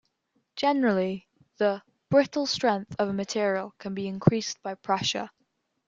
[0.55, 1.27] Generally,
[1.57, 5.29] the "brittle strength" of a material can be increased by pressure.